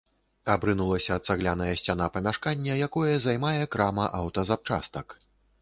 Абрынулася 0.53 1.17
цагляная 1.27 1.67
сцяна 1.83 2.07
памяшкання, 2.15 2.79
якое 2.89 3.13
займае 3.27 3.63
крама 3.77 4.09
аўтазапчастак. 4.23 5.07